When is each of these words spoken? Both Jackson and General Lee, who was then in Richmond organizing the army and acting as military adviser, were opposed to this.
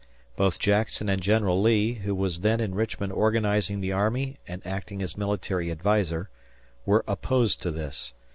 Both 0.35 0.57
Jackson 0.57 1.09
and 1.09 1.21
General 1.21 1.61
Lee, 1.61 1.93
who 1.93 2.15
was 2.15 2.39
then 2.39 2.59
in 2.59 2.73
Richmond 2.73 3.13
organizing 3.13 3.81
the 3.81 3.91
army 3.91 4.39
and 4.47 4.65
acting 4.65 4.99
as 5.03 5.15
military 5.15 5.69
adviser, 5.69 6.31
were 6.87 7.03
opposed 7.07 7.61
to 7.61 7.69
this. 7.69 8.15